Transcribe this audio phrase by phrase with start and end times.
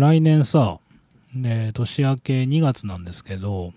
[0.00, 0.78] 来年さ、
[1.34, 3.74] ね、年明け2月なんですけど、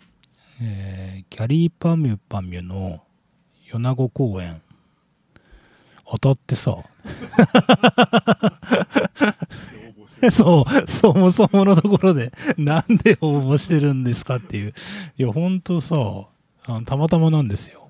[0.61, 3.01] えー、キャリーパミュパミュの
[3.69, 4.61] 米子公演、
[6.09, 6.77] 当たってさ、
[10.31, 14.73] そう、そもそものところで、なんで応募してるんですかっていう。
[15.17, 15.97] いや、ほんとさ、
[16.65, 17.89] あのたまたまなんですよ。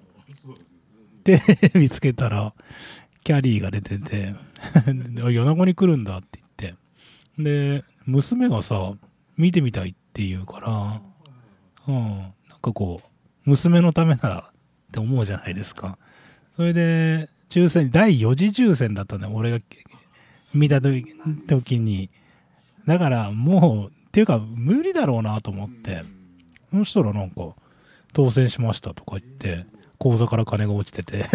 [1.24, 1.40] で、
[1.76, 2.56] 見つけたら、
[3.24, 4.34] キャリーが出てて、
[5.14, 6.84] 米子に来るんだって言って。
[7.38, 8.94] で、娘がさ、
[9.38, 11.02] 見てみたいって言うから、
[11.88, 14.52] うん、なんかこう、娘のためならっ
[14.92, 15.98] て思うじゃないですか。
[16.56, 19.60] それで、抽選、第4次抽選だったんだよ、俺が
[20.54, 22.10] 見た時に。
[22.86, 26.04] だからもう、っていうか無理だろうなと思って、
[26.72, 27.56] そしたらなんか、
[28.14, 29.66] 当選しましたとか言って、
[29.98, 31.26] 口座から金が落ちてて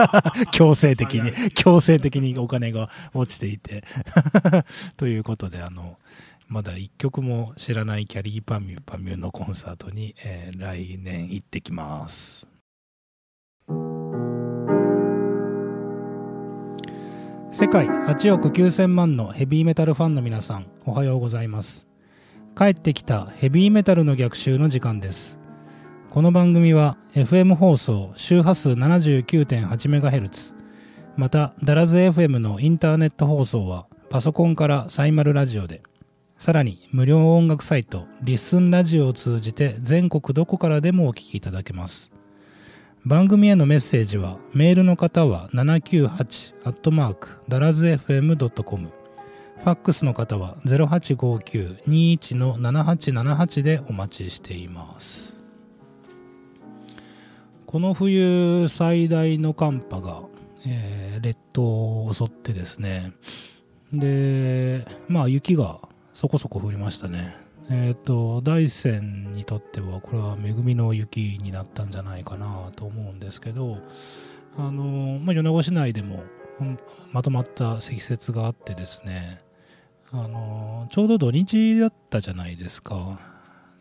[0.52, 3.84] 強制的に、強制的にお金が落ちていて
[4.96, 5.96] ということで、あの、
[6.48, 12.48] まだ一曲も知らないキャリーパミュパミュのコンサートに、えー、来年行ってきます。
[17.50, 21.86] 世界8億9000万のヘビーメタルファンの皆さん、おはようございます。
[22.56, 25.38] 帰ってきたヘビーメタルの逆襲の時間です。
[26.08, 30.54] この番組は FM 放送周波数 79.8MHz
[31.18, 35.82] またダラズ FM のインターネット放送はパソコンからサイマルラジオで
[36.38, 42.12] さらに無料音楽サイトリスンラジオを通じて全国どこからでもお聴きいただけます。
[43.04, 55.40] 番組へのメッセージはメールの方は798ダラズ FM.com ファックスの方は0859-21-7878でお待ちしています。
[57.66, 60.22] この冬最大の寒波が、
[60.64, 63.12] えー、列島を襲ってですね。
[63.92, 65.80] でまあ雪が
[66.18, 67.36] そこそこ降りましたね。
[67.70, 73.78] えっ、ー、と、大山にとっては、これは恵みの雪になったんじゃないかなと思うんですけど、
[74.56, 76.24] あの、まあ、米子市内でも、
[77.12, 79.44] まとまった積雪があってですね、
[80.10, 83.20] あの、ちょうど土日だったじゃないですか。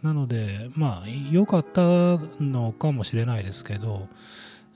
[0.03, 4.07] なので、まあ、良かったのかもしれないですけど、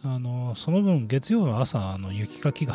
[0.03, 2.73] あのその分月曜の朝の雪かきが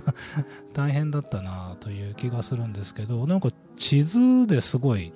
[0.72, 5.12] 大変だったなという気がするんですけどなんか地図ですごい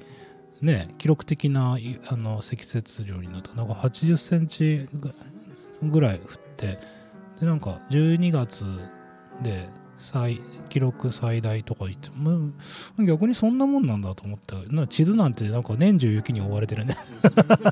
[0.60, 3.54] ね記録的なあの積雪量になった。
[3.54, 4.88] なんか80センチ
[5.82, 6.78] ぐらい降って
[7.41, 8.66] でなんか12月
[9.42, 12.53] で最記録最大とか言っても
[12.98, 14.56] 逆にそんなもんなんだと思った。
[14.72, 16.97] な地図なんてなんか年中雪に覆われてるね。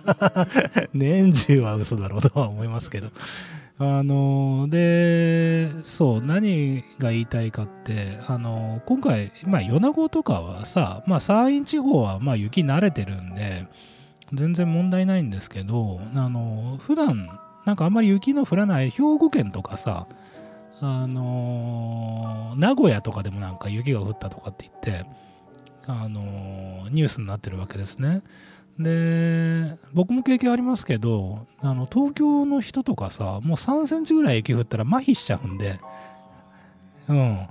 [0.94, 3.10] 年中は嘘だろうとは思いますけど
[3.78, 13.66] あので、そう、何が言いたいかって、あの今回、まあ、米子とかはさ、まあ、山陰地方はまあ雪慣れてるんで、
[14.32, 20.06] 全然問題ないんですけど、あの普段なんかあんまり雪の降らない兵庫県とかさ、
[20.80, 25.06] あの名古屋とかでもなんか雪が降ったとかって言って、
[25.86, 28.22] あのニュースになってるわけですね。
[28.78, 35.80] で、僕も経験ありますけど、あの、東京の人とかさ、もう3センチぐらい雪降ったら麻痺しちゃうんで、
[37.08, 37.48] うん。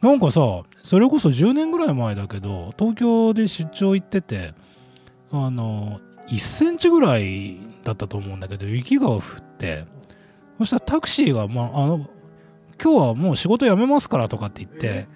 [0.00, 0.40] なんかさ、
[0.82, 4.54] それこそ10年ぐらい前だけど、東京で出張行ってて、
[5.30, 9.20] あの、1センチぐらいだったと思うんだけど、雪が降っ
[9.58, 9.84] て、
[10.58, 12.06] そしたらタクシーが、まあ、あの、
[12.82, 15.08] 今日はもう仕事辞めますからとかって言って、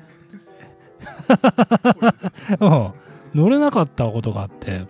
[2.61, 2.93] うん、
[3.35, 4.87] 乗れなかったことがあって、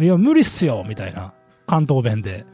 [0.00, 1.32] いや、無理っすよみたいな、
[1.66, 2.44] 関東弁で。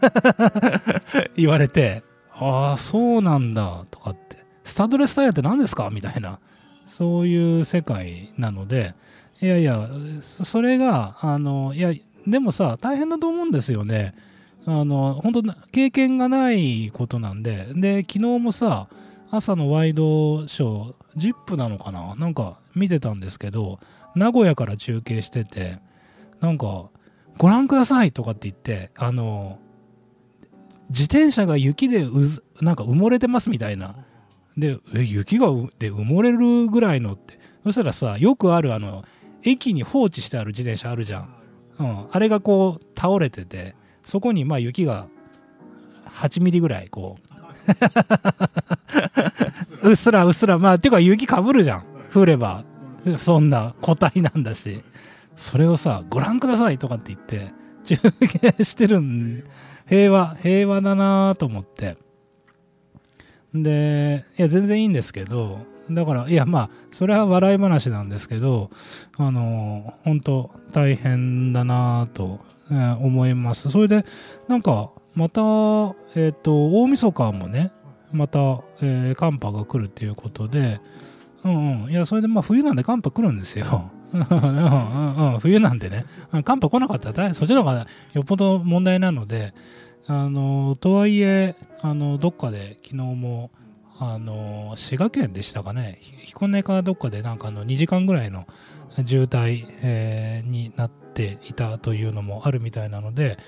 [1.36, 6.38] 言われて、ああ、そうなんだ、とかって、スタッドレスタイヤって何ですかみたいな、
[6.86, 8.94] そういう世界なので、
[9.40, 9.88] いやいや、
[10.20, 11.92] それが、あの、いや、
[12.26, 14.14] でもさ、大変だと思うんですよね。
[14.66, 15.42] あの、本当
[15.72, 18.88] 経験がないことなんで、で、昨日もさ、
[19.30, 22.14] 朝のワイドショー、ZIP なのかな？
[22.16, 23.80] なんか見てたんですけど、
[24.14, 25.78] 名古屋から中継してて、
[26.40, 26.90] なんか、
[27.38, 29.58] ご覧くださいとかって言って、あの、
[30.90, 33.96] 自転車が雪でうず、なんか埋もれてますみたいな。
[34.56, 35.46] で、え、雪が
[35.78, 37.38] で埋もれるぐらいのって。
[37.64, 39.04] そしたらさ、よくあるあの、
[39.42, 41.34] 駅に放置してある自転車あるじゃん。
[41.78, 42.06] うん。
[42.10, 45.06] あれがこう、倒れてて、そこにまあ雪が
[46.06, 47.16] 8ミリぐらい、こ
[49.82, 49.88] う。
[49.90, 51.84] うっすらうっすら、まあ、ていうか雪かぶるじゃん。
[52.12, 52.64] 降れば。
[53.18, 54.82] そんな個体なんだし。
[55.40, 57.96] それをさ、ご覧くださいとかって言って、中
[58.56, 59.42] 継してるん、
[59.88, 61.96] 平和、平和だなと思って。
[63.54, 65.60] で、いや、全然いいんですけど、
[65.90, 68.70] だから、いや、まあ、それは笑い話なんですけど、
[69.16, 72.40] あの、本当大変だなと、
[72.70, 73.70] えー、思います。
[73.70, 74.04] それで、
[74.46, 77.72] なんか、また、えっ、ー、と、大晦日もね、
[78.12, 80.82] また、えー、寒波が来るっていうことで、
[81.44, 81.90] うんうん。
[81.90, 83.90] いや、それでまあ冬なんで寒波来るんですよ。
[84.12, 86.04] うんうんうん、冬なんでね。
[86.44, 89.54] 寒波来なかったらそっちの方がよっぽど問題なので、
[90.06, 93.50] あの、とはいえ、あの、どっかで昨日も、
[93.98, 98.46] あの、滋賀県でしたかね、彦根かどっかでなんかあの2時間ぐらいの
[99.06, 103.38] 渋滞、えー、になっていたというのもあるみたいなので、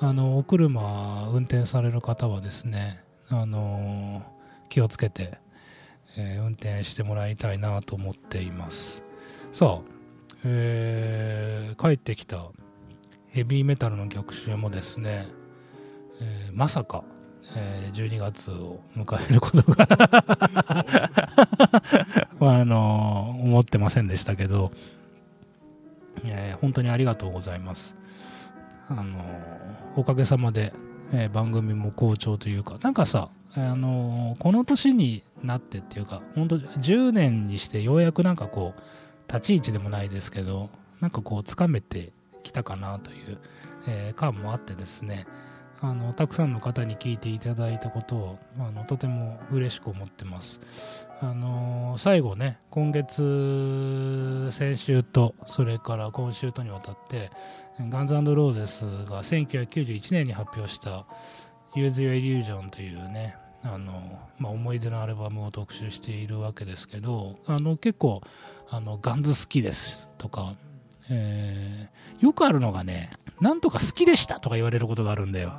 [0.00, 4.22] あの、お車運転される方はですね、あの、
[4.68, 5.38] 気をつけて、
[6.16, 9.02] えー、運転してもらいたいなと思っています
[9.52, 9.91] さあ、
[10.44, 12.46] えー、帰ってきた
[13.28, 15.28] ヘビーメタルの逆襲もですね、
[16.20, 17.04] えー、まさか、
[17.56, 19.86] えー、12月を迎えることが
[22.38, 24.72] まあ、あの、思ってませんでしたけど、
[26.24, 27.96] えー、本当にありがとうございます。
[28.88, 29.24] あの、
[29.96, 30.72] おかげさまで、
[31.12, 38.80] え、番組も好調というか、なんかさ、あのこの年になってっていうか、本当10年にしてようやくなんかこう、
[39.28, 40.70] 立ち位置でもないですけど、
[41.00, 43.38] なんかこう、つかめてきたかなという、
[43.86, 45.26] えー、感もあってですね、
[45.80, 50.60] あの、たくさんの方に聞いていただいたことを、あの、とても嬉しく思ってます。
[51.20, 57.30] あの最後ね、今月、先週と、それから今週とにわたって、
[57.78, 61.04] ガンズローゼスが1991年に発表した
[61.76, 68.22] Use Your Illusion というね、あの、まあ、思い出のアルバムを特集しているわけですけど、あの、結構、
[68.68, 70.54] あの、ガンズ好きですとか、
[71.08, 73.10] えー、よくあるのがね、
[73.40, 75.52] なんとか好きでしたとか言われることがあるんだよ。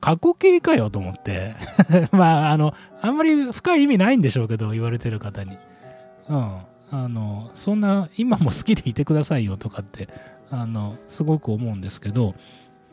[0.00, 1.54] 過去形かよと思って。
[2.12, 5.58] まあ、あの、あんまり深い意味ないんでしょうけど、言われてる方に。
[6.28, 6.60] うん。
[6.90, 10.08] あの、そんな、今も好きでいてくださいよとかって、
[10.50, 12.34] あの、すごく思うんですけど、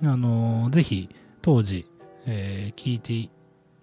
[0.03, 1.09] あの、ぜひ、
[1.41, 1.87] 当時、
[2.25, 3.29] えー、聞いて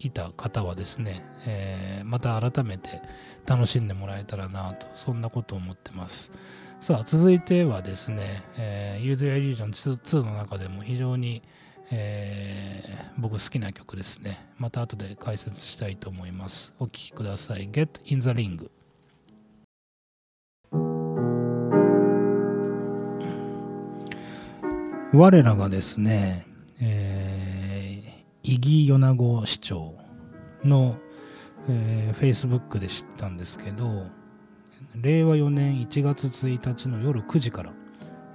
[0.04, 3.02] いた方はですね、えー、また改めて
[3.46, 6.30] 楽しんでもらえたらなと、そんなことを思ってます。
[6.80, 11.42] さあ、続いてはですね、えー、Use Your Illusion 2の中でも非常に、
[11.90, 14.46] えー、僕好きな曲ですね。
[14.58, 16.72] また後で解説したいと思います。
[16.78, 17.68] お聴きください。
[17.70, 18.68] Get in the Ring。
[25.14, 26.46] 我らがですね、
[26.80, 27.11] えー
[28.42, 29.94] 伊木米子市長
[30.64, 30.96] の、
[31.68, 34.06] えー、Facebook で知ったんですけど
[34.94, 37.72] 令和4年1月1日の夜9時から、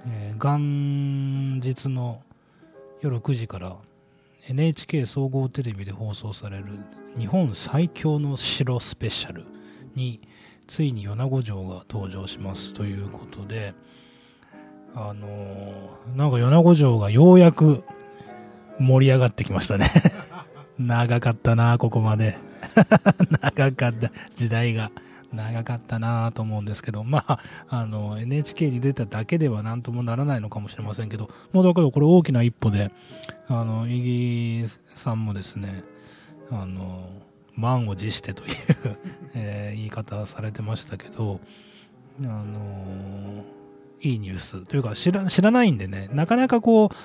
[0.06, 2.22] えー、元日の
[3.00, 3.76] 夜9時から
[4.48, 6.64] NHK 総合テレビで放送される
[7.18, 9.44] 日本最強の城スペシャル
[9.94, 10.20] に
[10.66, 13.74] ついに米子城が登場しますということで
[14.94, 17.84] あのー、なんか米子城がようやく
[18.78, 19.90] 盛り上がってきましたね
[20.78, 22.38] 長かったな、ここまで。
[23.42, 24.90] 長かった、時代が。
[25.32, 32.90] 長かったなと思うんですけど、まあ、あの、NHK に出ただけでは何ともならないのかもしれませんけど、もうだけどこれ大きな一歩で、
[33.48, 34.00] あの、イ
[34.62, 35.84] ギさんもですね、
[36.50, 37.10] あの、
[37.56, 38.54] 満を持してという
[39.34, 41.40] えー、言い方されてましたけど、
[42.22, 43.44] あの
[44.00, 46.96] いいニュースというか知ら知らないんでね、なかなかこう、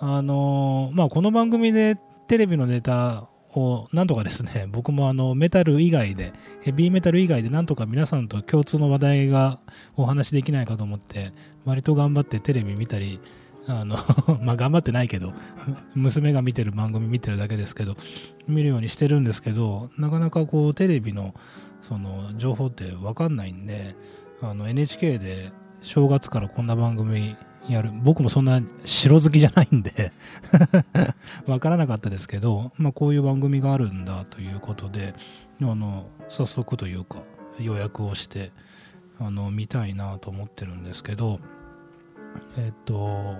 [0.00, 9.58] あのまあ、この番組でテレビのネタをなんとかですね、 僕もあのメタル以外で、ヘビーメタル以外でなんとか皆さんと共通の話題が
[9.96, 11.32] お話できないかと思って、
[11.64, 13.20] 割と頑張ってテレビ見たり、
[13.66, 13.96] あの
[14.40, 15.32] まあ頑張ってないけど、
[15.94, 17.96] 娘が見てる番組見てるだけですけど、
[18.46, 21.34] 見るようにしてるんですけど、なかなかこうテレビの
[21.82, 23.96] その情報ってわかんないんで、
[24.42, 25.50] あの NHK で
[25.80, 27.34] 正月からこんな番組
[27.68, 27.90] やる。
[27.92, 30.12] 僕もそんな城好きじゃないんで
[31.46, 35.14] わからなかったですけど、まあこういう番組があるんだということで、
[35.60, 37.18] あの、早速というか
[37.58, 38.52] 予約をして、
[39.20, 41.40] あの、見たいなと思ってるんですけど、
[42.56, 43.36] えっと、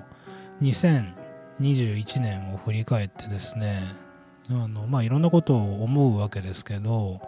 [0.63, 3.95] 2021年を振り返ってですね、
[4.51, 7.21] あの、まあいろんなことを思うわけですけど、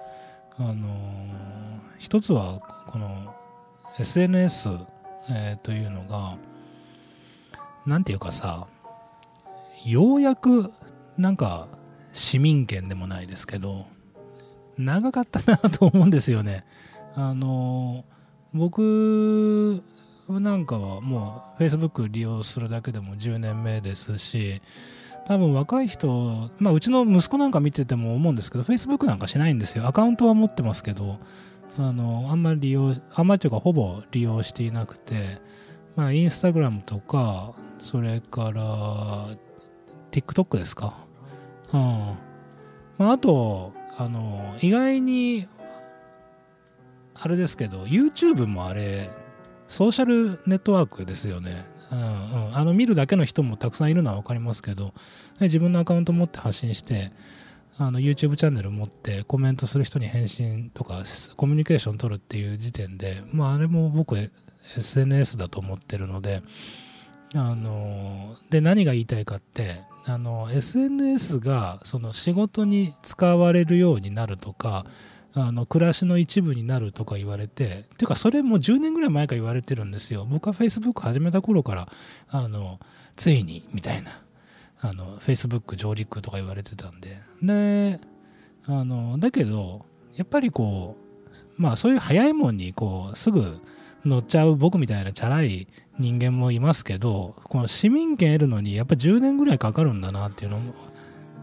[0.59, 3.35] あの、一つはこの
[3.99, 4.71] SNS、
[5.31, 6.37] えー、というのが、
[7.91, 8.69] なんていうかさ、
[9.85, 10.73] ようやく、
[11.19, 11.67] なんか、
[12.13, 13.87] 市民権でもないですけど、
[14.79, 16.65] 長かったなと思うんですよね。
[17.17, 18.05] あの、
[18.55, 19.83] 僕
[20.29, 24.63] なんかはもう Facebook 利用するだけでも10年目ですし、
[25.27, 29.89] 多分若い人、まあうちの息子なんか見てても思うんですけど、Facebook なんかしないんですよ。
[29.89, 31.19] アカウントは持ってますけど、
[31.77, 35.41] あのあんまり利用あんまりというかほぼ利用していなくて
[35.97, 39.29] まあインスタグラムとかそれから
[40.11, 40.99] TikTok ですか？
[41.73, 41.81] うん。
[42.99, 45.49] まああとあの意外に
[47.15, 49.11] あれですけど YouTube もあれ
[49.69, 51.67] ソーシャルネットワークですよね。
[51.93, 54.95] うんうん、あの見るだけの人もたくさんいるのは分かりますけど
[55.41, 57.11] 自分のアカウント持って発信して
[57.79, 61.03] あの YouTube チャンネル持ってコメントする人に返信とか
[61.37, 64.15] コミュニケーション取るっていう時点で、まあ、あれも僕
[64.77, 66.43] SNS だと思ってるので
[67.35, 74.87] あので何が言いたいかってあの SNS がその仕事に使われるようになるとか
[75.33, 80.27] あの暮らしの一部になるとか言われてっていうかそれも10年ぐらい前から言われてるんですよ。
[80.29, 81.89] 僕は Facebook 始めた頃から
[82.29, 82.81] あの
[83.17, 84.23] ついにみたいな
[84.81, 87.21] あの Facebook 上陸とか言われてたんで。
[87.43, 88.01] で
[88.67, 89.87] あのだけど
[90.17, 90.97] やっぱりこ
[91.59, 93.61] うまあそういう早いもんにこうすぐ
[94.05, 100.75] 乗っちゃう僕みたいなチャラい人間もいますけどこの市民権得るのにやっぱ10年ぐらいかかるんだなっていうのも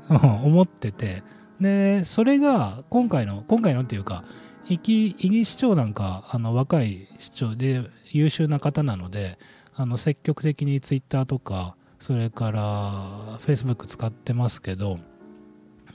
[0.43, 1.23] 思ってて。
[1.59, 4.23] でそれが今回の今回のっていうか
[4.69, 9.39] 伊木市長なんかあの若い市長で優秀な方なので
[9.75, 14.99] あの積極的にツイッターとかそれからフェイスブック使ってますけど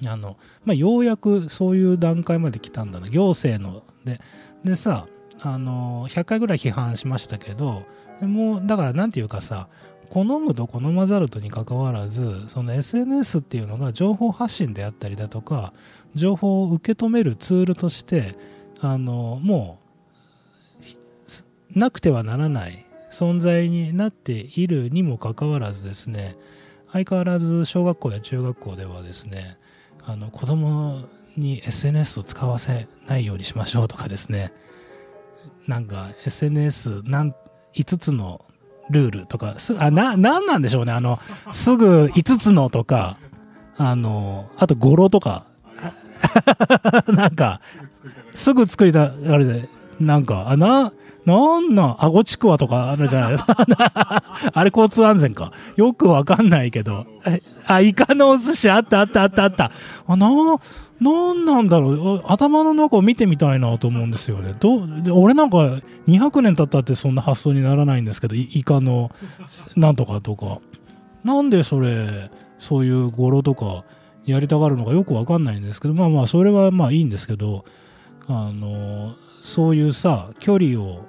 [0.06, 3.08] あの、まあ、ようやくそういう段階まで来たんだな。
[3.08, 3.82] 行政の。
[4.04, 4.20] で
[4.64, 5.06] でさ
[5.42, 7.84] あの100回ぐらい批判しましたけど
[8.20, 9.68] でもだから何て言うかさ
[10.08, 15.72] 好むと好まざるとにかかわらずその SNS っていうのが情報発信であったりだとか
[16.14, 18.36] 情報を受け止めるツールとして
[18.80, 19.78] あのも
[21.74, 26.36] うなくてはならない存在になっているにもかかわらずですね
[26.90, 29.56] 相変わらず小学校や中学校ではですね
[30.04, 31.04] あの子供
[31.36, 34.52] に SNS を使わせないようにしましょうとかですね
[35.66, 37.34] なんか SNS なん
[37.74, 38.44] 5つの
[38.90, 41.18] ルールとかすあななんなんでしょうねあの
[41.52, 43.18] すぐ5つのとか
[43.76, 45.46] あのあと語呂とか
[47.08, 47.60] なんか
[48.34, 49.68] すぐ作りたあれで
[50.00, 50.92] なんかあな
[51.24, 53.54] なんなん、あごちくわとかあるじゃないですか。
[54.52, 55.52] あれ交通安全か。
[55.76, 57.06] よくわかんないけど。
[57.66, 59.70] あ、イカのお寿司あったあったあったあった。
[60.08, 60.28] あ、な、
[61.02, 62.22] なんなんだろう。
[62.26, 64.54] 頭の中を見てみたいなと思うんですよね。
[64.58, 65.56] どで俺なんか
[66.06, 69.10] 200年経ったってそんな発想にならないんですけど、イカの
[69.76, 70.60] なんとかとか。
[71.24, 73.84] なんでそれ、そういう語呂とか
[74.24, 77.64] やりたがるのかよくわかんないんですけど、まあまあ、それはまあいいんですけど、
[78.28, 81.04] あの、そういうさ、距離を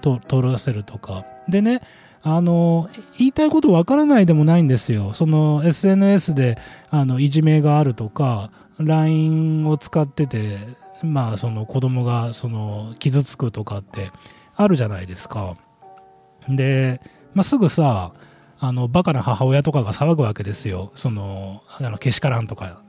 [0.00, 1.24] と取らせるとか。
[1.48, 1.80] でね、
[2.22, 5.14] あの、言いたいことわからないでもないんですよ。
[5.14, 6.58] その SNS で
[6.90, 10.58] あのいじめがあるとか、LINE を使ってて、
[11.02, 14.10] まあその子供がその傷つくとかって
[14.56, 15.56] あるじゃないですか。
[16.48, 17.00] で、
[17.34, 18.12] まあ、すぐさ、
[18.58, 20.90] あの、バカな母親とかが騒ぐわけですよ。
[20.94, 22.82] その、あの、けしからんとか、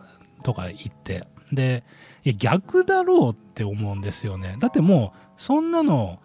[0.44, 1.28] とか言って。
[1.52, 1.84] で、
[2.24, 4.56] いや、逆だろうって思うんですよね。
[4.60, 6.20] だってもう、そんなの、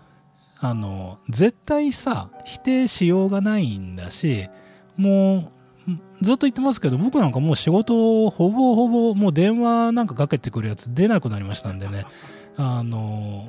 [0.59, 4.49] あの絶対さ否定しようがないんだし
[4.97, 5.56] もう
[6.23, 12.07] ずっと言ってますけど僕なんかもう仕事ほぼほぼもう電話なんかかけてくるやつ出なくなりましたんでね
[12.57, 13.49] あの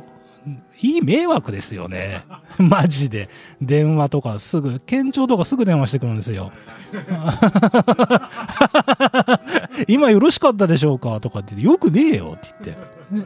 [0.80, 2.24] いい迷惑ですよね。
[2.58, 3.30] マジで。
[3.62, 6.52] 電話とかすぐ、県庁とかすぐ電話してくるんですよ。
[9.88, 12.78] 今よろしかったでしょうかとかって言って、よくねえよって言っ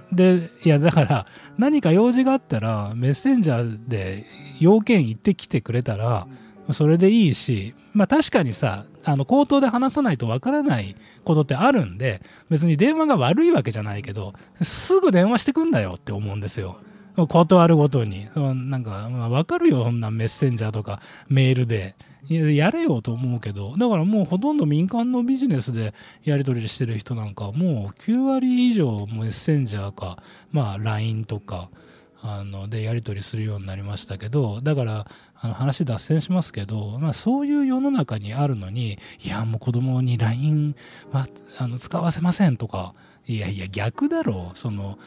[0.02, 0.40] て。
[0.40, 1.28] で、いや、だから、
[1.58, 4.26] 何か用事があったら、メッセンジャーで
[4.60, 6.26] 要件言ってきてくれたら、
[6.72, 16.78] それでいいし、まあ確かにさ、あの、口頭で話さないとわからないことってあるんで、別に電話が悪いわけじゃないけど、すぐ電話してくんだよって思うんですよ。
[17.28, 18.28] 断るごとに。
[18.36, 21.96] なんか、まあ、かるよ、そんなメッセンジャーとかメールで。
[22.30, 31.70] やれよと思うけど、だからもうほとんど民間のビジネスでやり取りしてる人なんか、もう9割以上メッセンジャーか、まあ LINE とか、
[32.24, 35.08] あのでやり取りするようになりましたけどだから
[35.42, 40.76] あの話脱線しますけど、まあ、そういう世の中にあるのにいやもう子供に LINE
[41.12, 42.94] はあの使わせませんとか
[43.28, 44.58] いやいや逆だろう。
[44.58, 45.00] その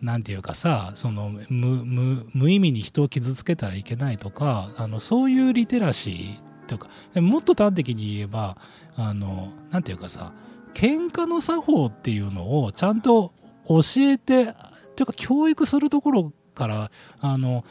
[0.00, 6.88] なんていうかさその無意味に人を傷つけたらいけないとかあのそういうリテラシーとか
[7.20, 8.58] もっと端的に言えば
[8.96, 10.32] あのなんていうかさ
[10.74, 13.32] 喧嘩の作法っていうのをちゃんと
[13.66, 14.54] 教えて
[14.96, 17.64] というか教育するところからあの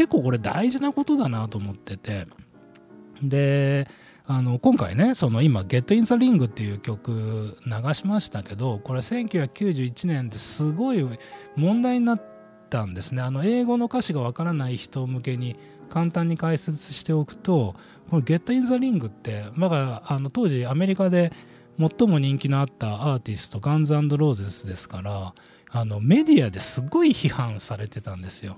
[0.00, 2.26] 結構これ大事なことだなと思ってて
[3.22, 3.86] で
[4.24, 11.06] あの今回ねその今「Get in the Ring」っていう曲流しましたけどこれ1991年ですごい
[11.54, 12.22] 問題になっ
[12.70, 15.56] たんですねあの英語の歌詞がわからない人向けに
[15.90, 17.74] 簡単に解説しておくと
[18.08, 21.30] この「Get in the Ring」ってまだあの当時アメリカで
[21.78, 25.34] 最も人気のあったアーティストガンズローゼスですから
[25.68, 28.56] あのメディアですごい批判されてたんですよ。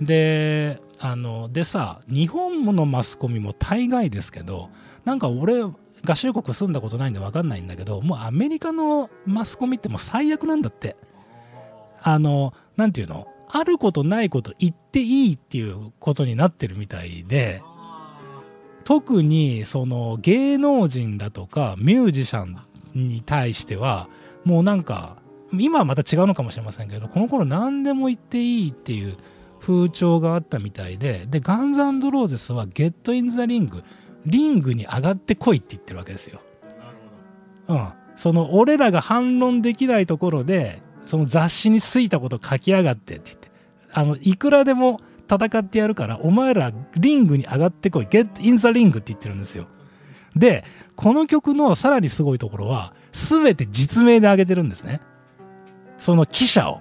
[0.00, 4.70] であのでさ日本のマスコミも大概ですけど
[5.04, 10.96] なんか俺合衆国住んだことないんで分かんないんだけどもうアメリカのマスコミってもう最悪なんだって。
[12.00, 13.26] あの何て言うの？
[13.48, 17.60] あることないこと言っていいっていうことになってるみたいで
[18.84, 22.56] 特にその芸能人だとかミュージシャン
[22.94, 24.08] に対しては
[24.44, 25.16] もうなんか
[25.52, 29.16] 今はまた違うのかもしれませんけどこの頃何でも言っていいっていう
[29.60, 33.82] 風潮があったみたいででガンズローゼスは「ゲット・イン・ザ・リング」
[34.26, 36.40] リングに上がってこいって言ってるわけですよ。
[37.68, 43.50] うん、その俺らが反論できないところでその雑誌についたこと書きやがってって言って
[43.92, 45.00] あのいくらでも
[45.30, 49.66] 戦ってやるからお前らリングに上がってこい Get in the ring って言ってるんですよ。
[50.34, 50.64] で
[50.96, 55.00] この曲のさらにすごいところは全て実名で上げてるんですね。
[55.98, 56.80] その記者を。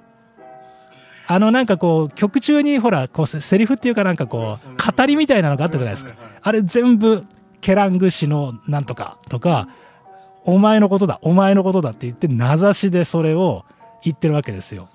[1.30, 6.14] あのなんかこう曲中にほらこうセリフっていうかなんかこう語りみたいなのがあったじゃないですか。
[6.42, 7.26] あれ全部
[7.60, 9.68] ケラング氏のなんとかとか
[10.46, 13.66] お前のことだお前のことだって言って名指しでそれを
[14.04, 14.88] 言ってるわけですよ。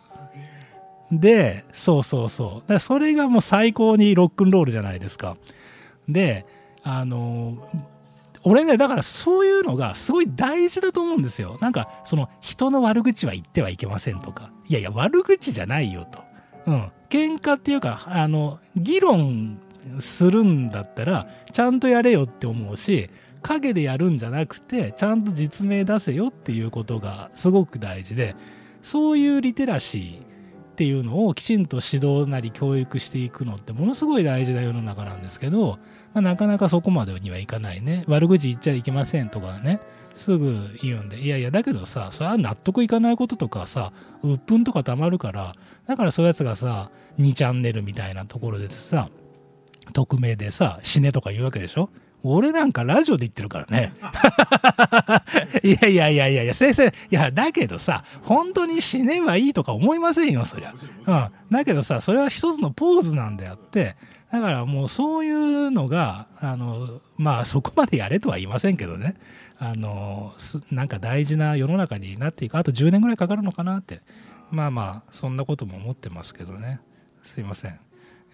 [1.11, 5.37] でそうそうそうだそれがもう最高にロックンロールじゃないですか。
[6.09, 6.47] で
[6.83, 7.59] あの
[8.45, 11.59] 俺ねだからそういうのがすごい大事だと思うんですよ。
[11.61, 14.51] なんかその人の悪口は言ってはいけませんとか。
[14.69, 16.21] いやいや悪口じゃないよと。
[16.67, 16.93] うん。
[17.09, 19.59] 喧嘩っていうかあの議論
[20.01, 23.11] するんだったらちゃんとやれよって思うし
[23.43, 28.37] 陰でやるんじゃなくてちゃんと実名出せよっていうことがすごく大事で
[28.81, 30.33] そういうリテラシー
[30.73, 35.79] っていうのをきちんと指導なり教育していくのってものすごい大事な世の中なんですけど、
[36.15, 38.05] まあ、なかなかそこまでにはいかないね。
[38.07, 39.81] 悪口言っちゃいけませんとかね。
[40.15, 41.21] すぐ言うんで。
[41.21, 45.55] いやいやだけどさそれは納得いかないこととかさ鬱憤とかたまるから
[45.87, 49.09] だからそういうやつがさ2チャンネルみたいなところでさ
[49.93, 51.89] 匿名でさ死ねとか言うわけでしょ。
[52.25, 53.95] 俺なんかラジオで言ってるからね。
[55.65, 60.75] いやいやいやいやいや、先生、いや、だけどさ、本当に死ねばいいとか思いませんよ、そりゃ。
[61.07, 61.29] うん。
[61.51, 63.97] だけどさ、それは一つのポーズなんであって、
[64.31, 69.17] だからもうそういうのが、あの、まあそこまでやれとは言いませんけどね、
[69.59, 70.33] あの、
[70.71, 74.01] なんか大事な世の中になっていく、あと10年ぐらいかかるのかなって、
[74.51, 76.81] まあまあ、そんなことも思ってますけどね。
[77.23, 77.79] すいません。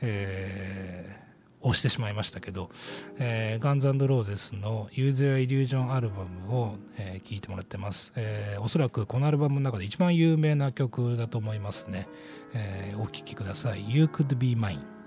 [0.00, 1.27] えー
[1.60, 2.70] 押してしまいましたけど、
[3.18, 12.08] えー、ガンズローゼスの Use Your Illusion アルバムを、えー、聴いてもらってます、えー、おそらくこのアルバムの中で一番有名な曲だと思いますね、
[12.54, 13.92] えー、お聴きください。
[13.92, 14.98] You Could Be Mine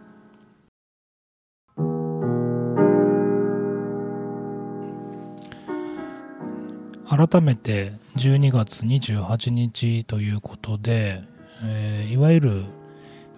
[7.11, 11.21] 改めて12月28日ということで、
[11.61, 12.65] えー、いわゆる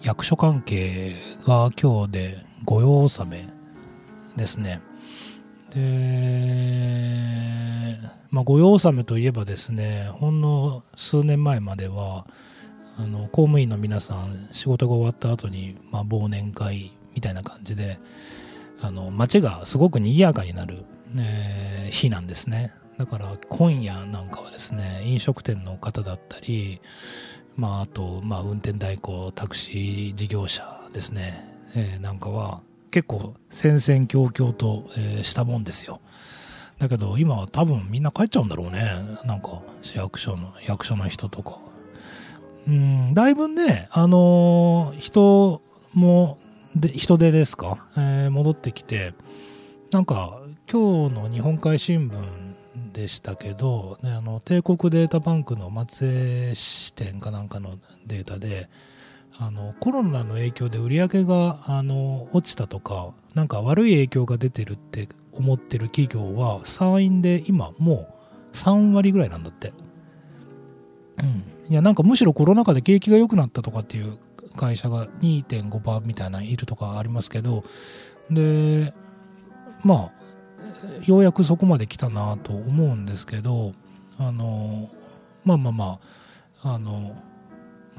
[0.03, 1.15] 役所関係
[1.47, 3.47] が今日で御用納め
[4.35, 4.81] ですね。
[5.73, 5.79] で、
[8.29, 12.27] まあ、御用納めといえばですね、ほんの数年前までは、
[12.97, 17.97] あの公務員の皆さん仕事が終わった後に、まあ、忘年会みたいな感じで
[18.81, 20.85] あの街がすごく賑やかになる、
[21.17, 26.81] えー、日なんですねだから今夜なんかはですね飲食店の方だったり、
[27.55, 31.53] まあ、あと、まあ、運転代行タクシー事業者ですね。
[31.75, 32.61] えー、なんかは
[32.91, 35.99] 結構戦々恐々と、えー、したもんですよ。
[36.79, 38.95] だけど今は多分みんな帰っちゃうんだろうね。
[39.25, 41.57] なんか市役所の役所の人とか。
[42.67, 45.61] うんだいぶねあのー、人
[45.93, 46.37] も
[46.75, 49.13] で人手ですか、えー、戻ってきて
[49.91, 50.39] なんか
[50.71, 52.42] 今日の日本海新聞
[52.93, 58.69] でしたけど、ね、あの帝国データバンクの松江支店かなんかのデータで
[59.37, 68.07] あのコロナの影響で売り上げがあの落ちたとかなんか悪い影響が出てるって思ってる企業は参院で今も
[68.53, 69.73] う3割ぐらいなんだって。
[71.19, 74.17] うん、いやなんかむしろコロナ禍で景気が良くなったとかっていう
[74.55, 77.63] 会社が2.5%みたいないるとかありますけど
[78.31, 78.93] で
[79.83, 80.22] まあ
[81.05, 83.73] ようやくそこまで来たなと思うんですけど
[84.17, 84.89] あの
[85.43, 85.99] まあまあま
[86.63, 87.15] ああの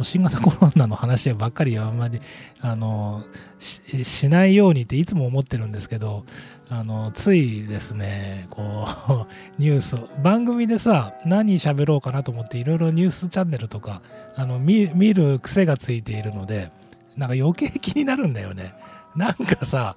[0.02, 2.20] 新型コロナの話ばっかりあんまり
[2.60, 3.24] あの
[3.60, 6.24] しないようにっていつも思ってるんですけど
[6.68, 9.26] あのついですねこう
[9.62, 14.02] ニュース番組でさ何喋ろうかなと思っていろいろニュースチャンネルとか
[14.34, 16.72] あの見る癖がついているので
[17.16, 18.74] なんか余計気になるんだよね。
[19.14, 19.96] なんかさ、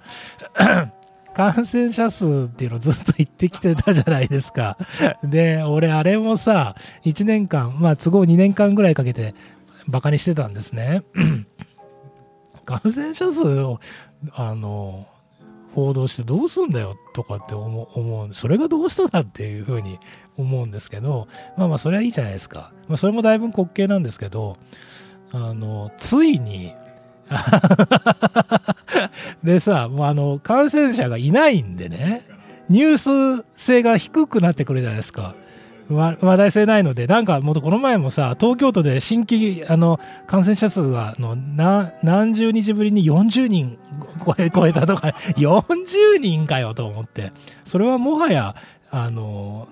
[1.37, 4.75] 感染者数っていうのずっと言ってきてたじゃないですか。
[5.23, 6.73] で、俺あれもさ、
[7.05, 9.35] 1年間、まあ都合2年間ぐらいかけて
[9.87, 11.03] バカにしてたんですね。
[12.65, 13.79] 感染者数を、
[14.33, 15.05] あの、
[15.75, 19.99] 報道してどうすんだよとかって思う、それがどうしただっていうふうに
[20.37, 22.73] 思うんですけど、まあまあそれはいいじゃないですか。
[22.87, 24.57] まあそれもだいぶ滑稽なんですけど、
[25.31, 26.73] あの、ついに、
[29.43, 32.25] でさ、もうあの、感染者がいないんでね、
[32.69, 35.35] ニュース性が低くなってくるじゃないですか。
[35.89, 41.37] 話題性ないので、なんかもっとこの前もさ、東京都で新規あの感染者数がの
[42.03, 43.77] 何十日ぶりに40人
[44.25, 47.31] 超え超えたとか、 40人かよと思って、
[47.63, 48.55] それはもはや、
[48.91, 49.69] あの、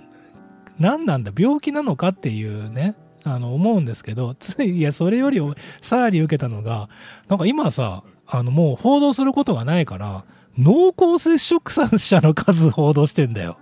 [0.79, 5.41] 何なんだ、病気なのかっていうね、あの思うんですけど、つい、いや、それより
[5.81, 6.89] さらに受けたのが、
[7.27, 10.23] なんか今さ、あのもう報道することがないから、
[10.57, 13.57] 濃厚接触者の数報道してんだよ。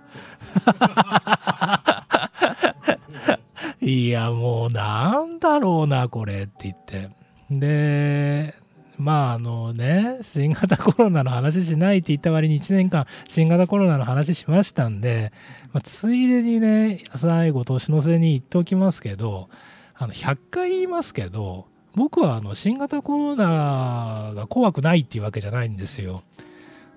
[3.80, 7.10] いや、もうなんだろうな、これって言って。
[7.50, 8.54] で、
[8.98, 15.32] まああのね、新型コロナの話しないって言った割に1年間新型コロナの話しましたんで、
[15.72, 19.48] まあ、ついでにね、最後年の瀬に言っておきますけど、
[19.94, 26.22] あの100回言いますけど、僕はあの新型コロナが怖くないっていうわけじゃないんですよ。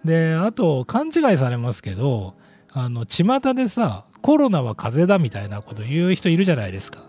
[0.05, 2.35] で、あと勘違いされますけど、
[2.71, 6.99] あの、巷でさ、コロナは風邪だみたいなこと言う人いるじゃないですか。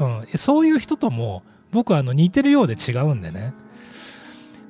[0.00, 0.38] うん。
[0.38, 3.54] そういう人とも僕はあの似てるようで違うんでね。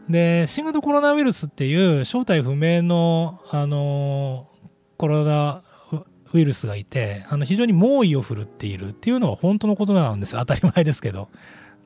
[0.09, 4.49] で、新型コロナウイルスっていう正体不明の、あの
[4.97, 5.63] コロナ
[6.33, 11.29] ウイルスがいて、あの非常に猛威を振るっているっていうのは本当のことなんです当たり前ですけど。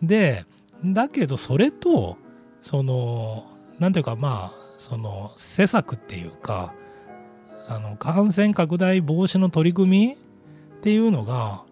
[0.02, 0.44] で、
[0.84, 2.16] だけどそれと、
[2.62, 3.46] その、
[3.78, 6.74] なんていうかまあ、その施策っていうか
[7.68, 10.16] あの感染拡大防止の取り組みっ
[10.80, 11.64] ていうのが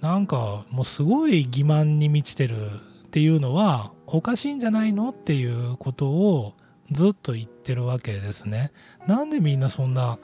[0.00, 2.70] なんかもうすごい欺瞞に満ちてる
[3.06, 5.10] っていうのはおかしいんじゃないの？
[5.10, 6.54] っていうことを
[6.90, 8.72] ずっと言ってるわけですね。
[9.06, 10.18] なんでみんなそんな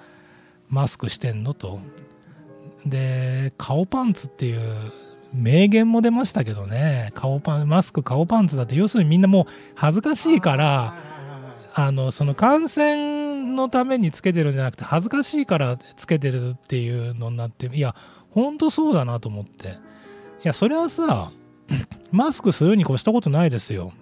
[0.68, 1.80] マスクしてんのと。
[2.86, 4.92] で、顔パンツっていう
[5.32, 10.94] 名言も出ましたけどね、顔パン、マスク顔パンツだって、要するにみんなもう恥ずかしいから、
[11.74, 17.96] あのその感染のためにつけてるんじゃなくて恥ずかしいからつけてるっていうのになっていや
[18.30, 19.72] 本当そうだなと思ってい
[20.44, 21.30] やそれはさ
[22.10, 23.92] マスクするに越したことないですよ。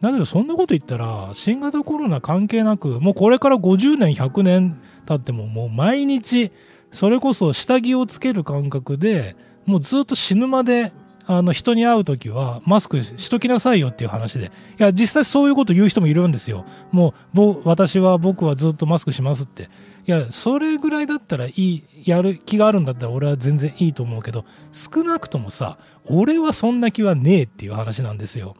[0.00, 6.50] だけどそんなこと言ったら新型コロナ関係なくもうこれから50年100年経ってももう毎日
[6.90, 10.92] それこそ下着をつける感覚でもうずっと死ぬまで
[11.26, 14.46] あの人に会う時はマスクしときなさいよっていう話で。
[14.46, 16.64] いや実際そういうこと言う人もいるんですよ。
[16.90, 19.70] もう私は僕はずっとマスクしますって。
[20.06, 28.56] いやそれぐらいだったらいいやる気があるんだったら俺は全然いいと思うけど少なくともさ俺はそんな気はねえっていう話なんですよ。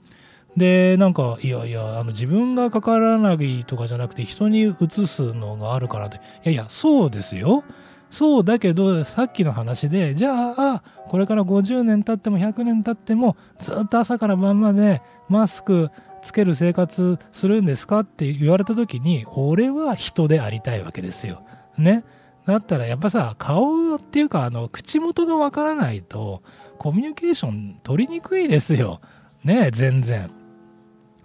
[0.56, 7.64] でなんかいやいやあの自分がかからないとかじゃなくて人にうつすのがあるからっていやいやそうですよ。
[8.12, 15.90] そうだけどさっきの話でじゃあこれから50年経っても100年経ってもずっと朝から晩までマスク
[16.22, 21.42] つける生活するんですかって言われた時に俺は人でありたいわけですよ。
[21.78, 22.04] ね。
[22.44, 26.42] だったらやっぱさ顔っていうかあの口元がわからないと
[26.78, 29.00] コミュニケーション取りにくいですよ。
[29.42, 30.30] ね全然。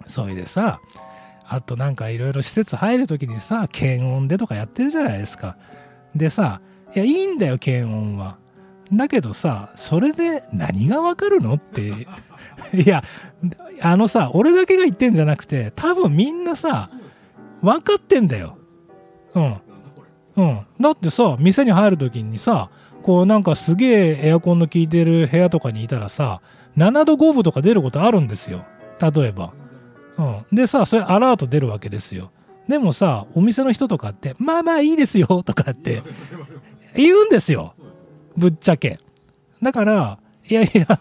[0.06, 0.80] それでさ
[1.46, 5.58] あとなんかいろいろ施設入る時にさ検温でとかやってるじゃないですか。
[6.16, 6.62] でさ
[6.94, 8.38] いや、いいんだよ、検温は。
[8.92, 11.82] だけどさ、それで何がわかるのって。
[12.72, 13.04] いや、
[13.82, 16.88] あのさ、俺だけが言ってんじゃなくて、多分みんなさ、
[17.60, 18.56] 分かってんだよ。
[19.34, 19.56] うん。
[20.36, 20.60] うん。
[20.80, 22.70] だってさ、店に入るときにさ、
[23.02, 26.40] こうなんかすげえエアコンの効いてる部屋とかにいたらさ、
[26.76, 28.64] 7度5分とか出ることあるんですよ。
[29.00, 29.52] 例えば。
[30.16, 30.56] うん。
[30.56, 32.30] でさ、それアラート出るわけですよ。
[32.68, 36.02] でもさ、お店の人とかって、まあまあいいですよとかって
[37.02, 37.74] 言うんですよ。
[38.36, 39.00] ぶっちゃけ。
[39.62, 40.86] だから、いやいや、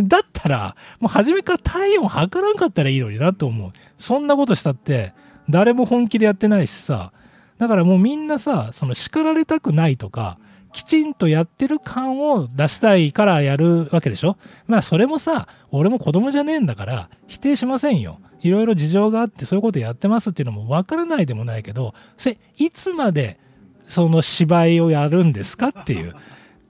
[0.00, 3.72] だったら、もう初めから体温測らんかったらいいのになと思う。
[3.96, 5.12] そんなことしたって、
[5.50, 7.12] 誰も本気でやってないしさ。
[7.58, 10.38] だからもうみんなさ、その叱られたくないとか、
[10.72, 14.36] きちんとやってる感を出したいからやるわけでしょ
[14.66, 18.20] まあそれもさ、俺も子供じゃねえんだから否定しませんよ。
[18.40, 23.40] いろいろ事情があってそういうことやってますっていうのもわからないでもないけど、それいつまで
[23.88, 26.14] その芝居をやるんですかっていう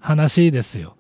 [0.00, 0.96] 話ですよ。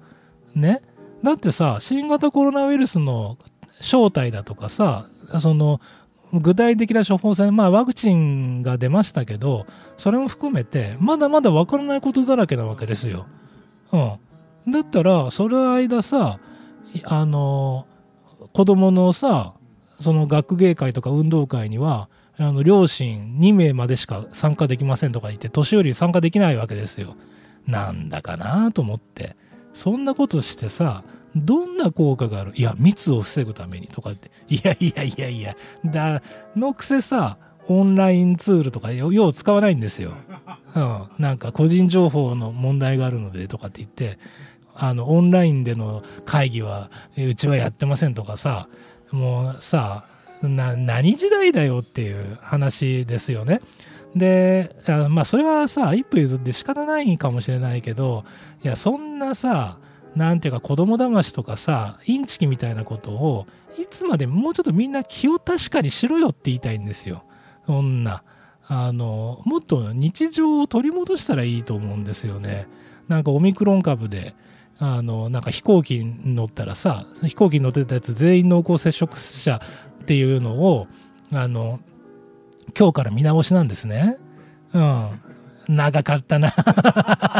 [0.54, 0.82] ね？
[1.22, 3.38] だってさ、新型コロナウイルスの
[3.80, 5.06] 正体だとかさ、
[5.40, 5.80] その
[6.32, 13.26] 具体的な処方箋、まあ、ワクチンが出ましたけど、それも含めて、まだまだ分からないことだらけなわけですよ。
[13.92, 13.98] う
[14.68, 14.72] ん。
[14.72, 16.38] だったら、その間さ、
[17.04, 17.86] あの、
[18.52, 19.54] 子供のさ、
[20.00, 27.16] その学芸会とか運動会には、あの両親2名までしか参加できませんとか言って、年寄り参加できないわけですよ。
[27.66, 29.36] なんだかなと思って。
[29.74, 31.04] そんなことしてさ、
[31.36, 32.52] どんな効果がある？
[32.54, 34.30] いや、密を防ぐためにとかって。
[34.48, 36.22] いやいやいやいや、だ、
[36.56, 40.14] のくせさ、オンラインツールとかよう使わないんですよ。
[40.74, 41.02] うん。
[41.18, 44.18] なんか個人情報の問題があるのでとかって言って、
[44.74, 48.68] あの、オンラインでの会議は、うちはやってませんとかさ、
[49.10, 50.04] もうさ、
[50.42, 53.60] な、何時代だよっていう話ですよね。
[54.14, 54.74] で、
[55.10, 58.24] まあそれはさ、一歩譲って仕方ないかもしれないけど、
[58.62, 59.78] いや、そんなさ、
[60.16, 63.46] なんていうか子供騙しとかさ、インチキみたいなことを、
[63.78, 67.24] いつまでもうちょっとみんな気を確かにしろよって言いたいんですよ。
[67.66, 68.22] そんな。
[68.66, 72.66] あの、もっと日常を取り戻したらいいと思うんですよね。
[73.06, 74.34] なんかオミクロン株で、
[74.78, 79.60] あの、なんか飛行機に乗ったらさ、飛行機に乗ってたやつ全員濃厚接触者
[80.08, 80.86] っていうのを、
[81.32, 81.80] あの、
[82.74, 84.16] 今日から見直しなんですね。
[84.72, 85.20] うん。
[85.68, 86.50] 長かったな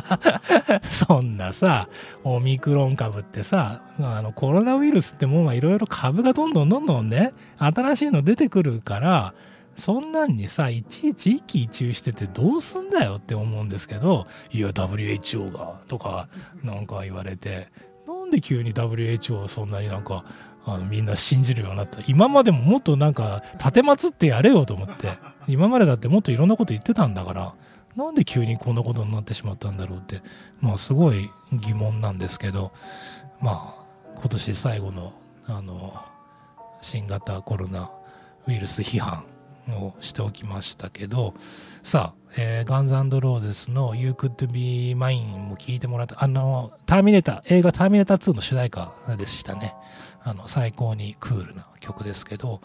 [0.91, 1.89] そんなさ、
[2.25, 9.33] オミクロン株ってさ、あのコロナウイルスってもういろいろ株がどんどんどんどんね、新しいの出てくるから、
[9.75, 16.29] そんなんにさ、いちいち一喜一憂しててどうすんだよって思うんですけど、いや、WHO が、とか、
[16.63, 17.69] なんか言われて、
[18.07, 20.27] なんで急に WHO そんなになんか、
[20.75, 21.99] あのみんな信じるようになった。
[22.07, 25.19] 今までももっとなんか立てってやれよと思って。
[25.47, 27.55] 今までだってもっといろんなこと言ってたんだから。
[27.97, 30.23] なんで急にこんなことになってしまったんだろうって、
[30.61, 32.73] まあすごい疑問なんですけど、
[33.41, 33.89] まあ
[34.21, 35.13] 今年最後の、
[35.47, 35.95] あの、
[36.81, 37.91] 新型コロナ
[38.47, 39.25] ウイルス批判
[39.69, 41.35] をしておきましたけど、
[41.83, 49.75] さあ、えー、ガンズローゼスの You Could Be Mine も聞いてもらった、あの、ターミネーター、映画ターミネーター2の主題歌でしたね。
[50.29, 52.61] あの、最高にクールな曲ですけど、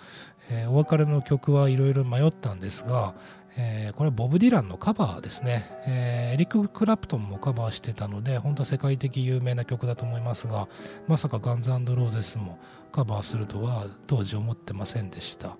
[0.49, 3.13] えー、お別れの曲はいろいろ迷ったんですが、
[3.55, 10.67] えー、これボブ・ディランのカバーですね、えー、エリック・クラプトンもカバーしてたので本当は世界的有名な曲だと思いますが
[11.07, 12.57] まさかガンズローゼスも
[12.91, 15.57] カバーするとは当時思ってませんでした、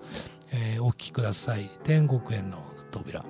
[0.52, 1.70] えー、お聴きください。
[1.84, 3.24] 天国への扉。